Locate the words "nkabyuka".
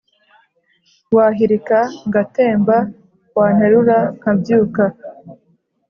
4.17-4.83